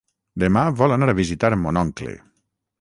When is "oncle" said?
1.85-2.19